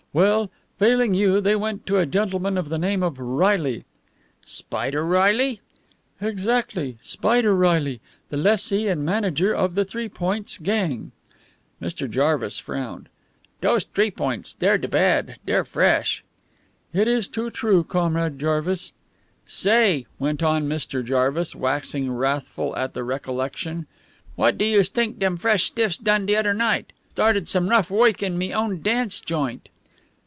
"Well, 0.13 0.51
failing 0.77 1.13
you, 1.13 1.39
they 1.39 1.55
went 1.55 1.85
to 1.85 1.97
a 1.97 2.05
gentleman 2.05 2.57
of 2.57 2.67
the 2.67 2.77
name 2.77 3.01
of 3.01 3.17
Reilly" 3.17 3.85
"Spider 4.61 5.05
Reilly?" 5.05 5.61
"Exactly. 6.19 6.97
Spider 7.01 7.55
Reilly, 7.55 8.01
the 8.29 8.35
lessee 8.35 8.89
and 8.89 9.05
manager 9.05 9.53
of 9.55 9.73
the 9.73 9.85
Three 9.85 10.09
Points 10.09 10.57
gang." 10.57 11.13
Mr. 11.81 12.09
Jarvis 12.11 12.59
frowned. 12.59 13.07
"Dose 13.61 13.85
T'ree 13.85 14.11
Points, 14.11 14.51
dey're 14.51 14.77
to 14.77 14.81
de 14.81 14.87
bad. 14.89 15.35
Dey're 15.45 15.63
fresh." 15.63 16.25
"It 16.91 17.07
is 17.07 17.29
too 17.29 17.49
true, 17.49 17.85
Comrade 17.85 18.37
Jarvis." 18.37 18.91
"Say," 19.45 20.07
went 20.19 20.43
on 20.43 20.67
Mr. 20.67 21.05
Jarvis, 21.05 21.55
waxing 21.55 22.11
wrathful 22.11 22.75
at 22.75 22.93
the 22.93 23.05
recollection, 23.05 23.87
"what 24.35 24.57
do 24.57 24.65
youse 24.65 24.89
t'ink 24.89 25.19
dem 25.19 25.37
fresh 25.37 25.63
stiffs 25.63 25.97
done 25.97 26.25
de 26.25 26.35
odder 26.35 26.53
night? 26.53 26.91
Started 27.13 27.47
some 27.47 27.69
rough 27.69 27.89
woik 27.89 28.21
in 28.21 28.37
me 28.37 28.53
own 28.53 28.81
dance 28.81 29.21
joint." 29.21 29.69